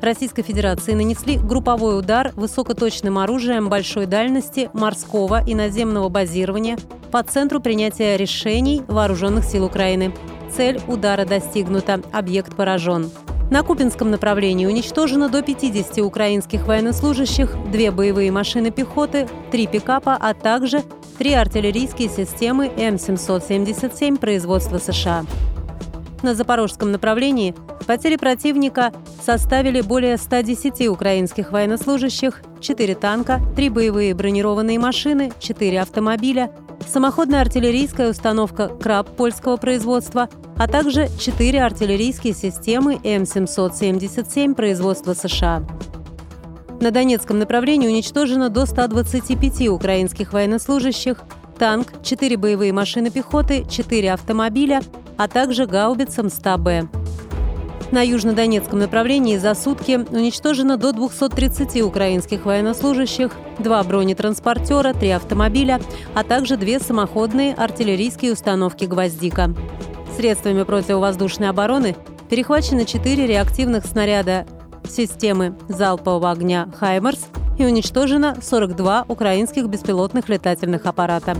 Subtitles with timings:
[0.00, 6.78] Российской Федерации нанесли групповой удар высокоточным оружием большой дальности морского и наземного базирования
[7.10, 10.14] по центру принятия решений вооруженных сил Украины.
[10.56, 13.10] Цель удара достигнута, объект поражен.
[13.50, 20.34] На Купинском направлении уничтожено до 50 украинских военнослужащих, две боевые машины пехоты, три пикапа, а
[20.34, 20.82] также
[21.18, 25.26] три артиллерийские системы М777 производства США.
[26.22, 27.54] На запорожском направлении
[27.90, 36.52] потери противника составили более 110 украинских военнослужащих, 4 танка, 3 боевые бронированные машины, 4 автомобиля,
[36.86, 45.66] самоходная артиллерийская установка «Краб» польского производства, а также 4 артиллерийские системы М777 производства США.
[46.80, 51.24] На Донецком направлении уничтожено до 125 украинских военнослужащих,
[51.58, 54.80] танк, 4 боевые машины пехоты, 4 автомобиля,
[55.16, 56.88] а также гаубица МСТА-Б.
[57.92, 65.80] На южнодонецком направлении за сутки уничтожено до 230 украинских военнослужащих, два бронетранспортера, три автомобиля,
[66.14, 69.52] а также две самоходные артиллерийские установки «Гвоздика».
[70.16, 71.96] Средствами противовоздушной обороны
[72.28, 74.46] перехвачено четыре реактивных снаряда
[74.88, 77.26] системы залпового огня «Хаймерс»
[77.58, 81.36] и уничтожено 42 украинских беспилотных летательных аппарата.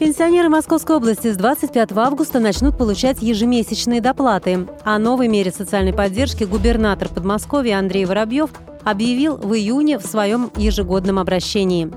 [0.00, 4.66] Пенсионеры Московской области с 25 августа начнут получать ежемесячные доплаты.
[4.82, 8.48] О новой мере социальной поддержки губернатор Подмосковья Андрей Воробьев
[8.82, 11.92] объявил в июне в своем ежегодном обращении.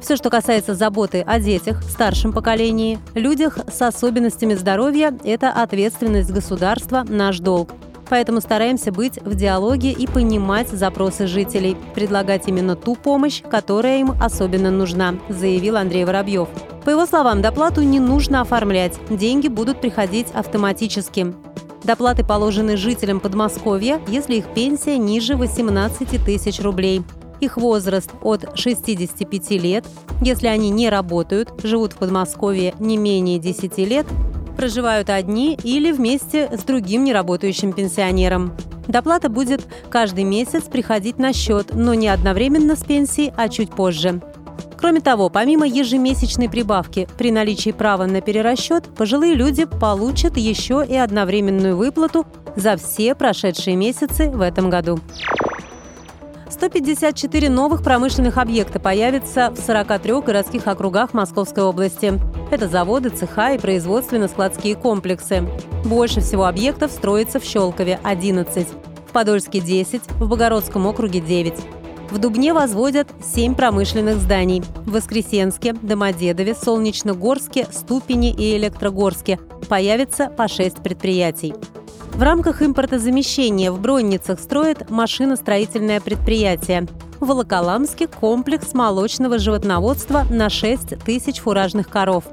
[0.00, 7.04] Все, что касается заботы о детях, старшем поколении, людях с особенностями здоровья– это ответственность государства,
[7.06, 7.68] наш долг.
[8.12, 14.12] Поэтому стараемся быть в диалоге и понимать запросы жителей, предлагать именно ту помощь, которая им
[14.20, 16.46] особенно нужна, заявил Андрей Воробьев.
[16.84, 21.32] По его словам, доплату не нужно оформлять, деньги будут приходить автоматически.
[21.84, 27.02] Доплаты положены жителям Подмосковья, если их пенсия ниже 18 тысяч рублей.
[27.40, 29.86] Их возраст от 65 лет,
[30.20, 34.06] если они не работают, живут в Подмосковье не менее 10 лет,
[34.62, 38.52] проживают одни или вместе с другим неработающим пенсионером.
[38.86, 44.22] Доплата будет каждый месяц приходить на счет, но не одновременно с пенсией, а чуть позже.
[44.78, 50.94] Кроме того, помимо ежемесячной прибавки, при наличии права на перерасчет, пожилые люди получат еще и
[50.94, 52.24] одновременную выплату
[52.54, 55.00] за все прошедшие месяцы в этом году.
[56.62, 62.20] 154 новых промышленных объекта появятся в 43 городских округах Московской области.
[62.52, 65.42] Это заводы, цеха и производственно-складские комплексы.
[65.84, 68.68] Больше всего объектов строится в Щелкове– 11,
[69.08, 71.54] в Подольске– 10, в Богородском округе– 9.
[72.12, 74.62] В Дубне возводят семь промышленных зданий.
[74.86, 81.54] В Воскресенске, Домодедове, Солнечногорске, Ступине и Электрогорске появится по шесть предприятий.
[82.14, 86.86] В рамках импортозамещения в Бронницах строят машиностроительное предприятие.
[87.20, 92.24] В Волоколамске комплекс молочного животноводства на 6 тысяч фуражных коров.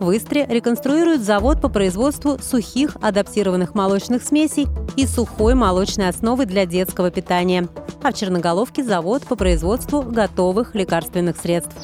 [0.00, 4.66] В Истре реконструируют завод по производству сухих адаптированных молочных смесей
[4.96, 7.68] и сухой молочной основы для детского питания
[8.02, 11.74] а в Черноголовке завод по производству готовых лекарственных средств.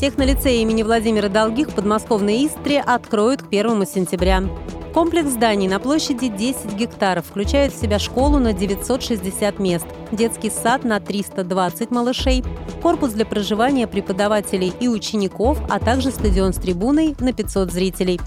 [0.00, 4.44] Технолицей имени Владимира Долгих в подмосковной Истре откроют к 1 сентября.
[4.94, 10.84] Комплекс зданий на площади 10 гектаров включает в себя школу на 960 мест, детский сад
[10.84, 12.42] на 320 малышей,
[12.82, 18.20] корпус для проживания преподавателей и учеников, а также стадион с трибуной на 500 зрителей.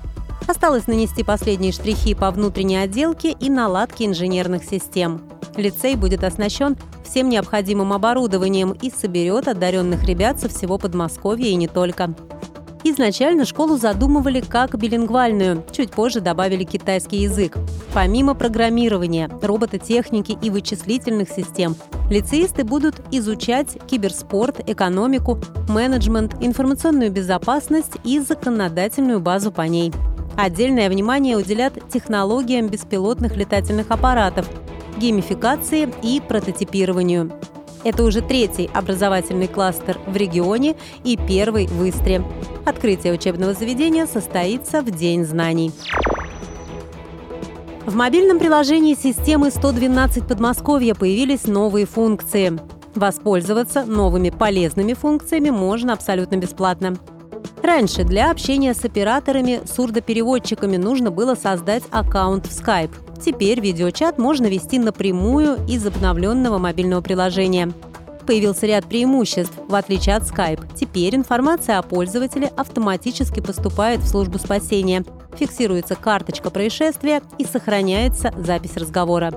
[0.48, 5.22] Осталось нанести последние штрихи по внутренней отделке и наладке инженерных систем.
[5.56, 11.68] Лицей будет оснащен всем необходимым оборудованием и соберет одаренных ребят со всего Подмосковья и не
[11.68, 12.14] только.
[12.84, 17.58] Изначально школу задумывали как билингвальную, чуть позже добавили китайский язык.
[17.94, 21.76] Помимо программирования, робототехники и вычислительных систем,
[22.10, 25.38] лицеисты будут изучать киберспорт, экономику,
[25.70, 29.92] менеджмент, информационную безопасность и законодательную базу по ней.
[30.36, 34.50] Отдельное внимание уделят технологиям беспилотных летательных аппаратов,
[34.98, 37.32] геймификации и прототипированию.
[37.84, 42.24] Это уже третий образовательный кластер в регионе и первый в Истре.
[42.66, 45.72] Открытие учебного заведения состоится в День знаний.
[47.86, 52.60] В мобильном приложении системы 112 Подмосковья появились новые функции.
[52.94, 56.98] Воспользоваться новыми полезными функциями можно абсолютно бесплатно.
[57.64, 62.92] Раньше для общения с операторами, сурдопереводчиками нужно было создать аккаунт в Skype.
[63.24, 67.72] Теперь видеочат можно вести напрямую из обновленного мобильного приложения.
[68.26, 70.76] Появился ряд преимуществ, в отличие от Skype.
[70.76, 75.04] Теперь информация о пользователе автоматически поступает в службу спасения,
[75.38, 79.34] фиксируется карточка происшествия и сохраняется запись разговора.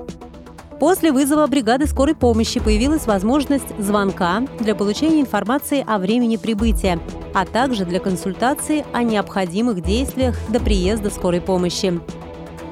[0.79, 6.99] После вызова бригады скорой помощи появилась возможность звонка для получения информации о времени прибытия,
[7.33, 11.99] а также для консультации о необходимых действиях до приезда скорой помощи.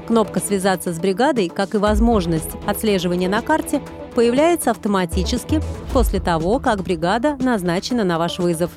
[0.07, 3.81] Кнопка «Связаться с бригадой», как и возможность отслеживания на карте,
[4.15, 5.61] появляется автоматически
[5.94, 8.71] после того, как бригада назначена на ваш вызов.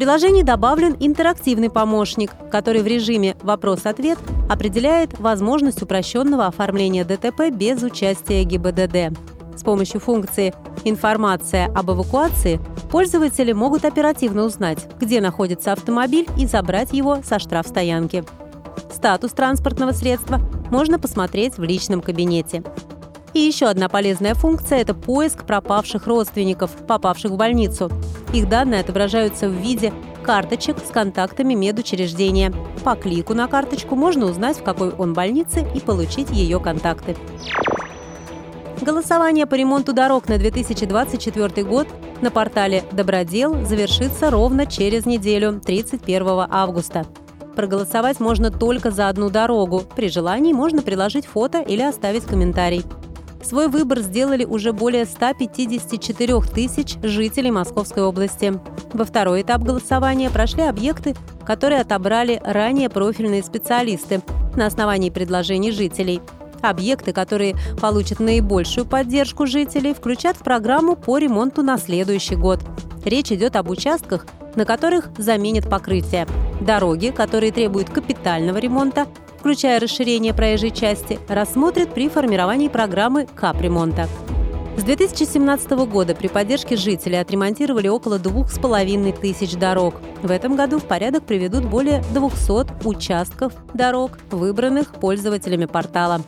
[0.00, 4.18] Приложении добавлен интерактивный помощник, который в режиме «Вопрос-ответ»
[4.48, 9.14] определяет возможность упрощенного оформления ДТП без участия ГИБДД.
[9.58, 10.54] С помощью функции
[10.84, 12.58] «Информация об эвакуации»
[12.90, 18.24] пользователи могут оперативно узнать, где находится автомобиль и забрать его со штрафстоянки.
[18.90, 22.62] Статус транспортного средства можно посмотреть в личном кабинете.
[23.32, 27.90] И еще одна полезная функция– это поиск пропавших родственников, попавших в больницу.
[28.32, 29.92] Их данные отображаются в виде
[30.24, 32.52] карточек с контактами медучреждения.
[32.84, 37.16] По клику на карточку можно узнать, в какой он больнице и получить ее контакты.
[38.80, 41.86] Голосование по ремонту дорог на 2024 год
[42.22, 47.06] на портале «Добродел» завершится ровно через неделю, 31 августа.
[47.54, 49.82] Проголосовать можно только за одну дорогу.
[49.94, 52.84] При желании можно приложить фото или оставить комментарий.
[53.42, 58.52] Свой выбор сделали уже более 154 тысяч жителей Московской области.
[58.92, 61.14] Во второй этап голосования прошли объекты,
[61.46, 64.20] которые отобрали ранее профильные специалисты
[64.56, 66.20] на основании предложений жителей.
[66.60, 72.60] Объекты, которые получат наибольшую поддержку жителей, включат в программу по ремонту на следующий год.
[73.04, 74.26] Речь идет об участках,
[74.56, 76.26] на которых заменят покрытие.
[76.60, 79.06] Дороги, которые требуют капитального ремонта,
[79.40, 84.06] включая расширение проезжей части, рассмотрят при формировании программы капремонта.
[84.76, 89.94] С 2017 года при поддержке жителей отремонтировали около двух с половиной тысяч дорог.
[90.22, 96.20] В этом году в порядок приведут более 200 участков дорог, выбранных пользователями портала.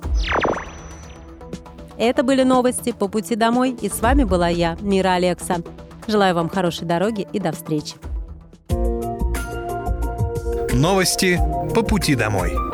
[1.99, 5.59] Это были новости по пути домой, и с вами была я, Мира Алекса.
[6.07, 7.95] Желаю вам хорошей дороги и до встречи.
[10.73, 11.39] Новости
[11.75, 12.72] по пути домой.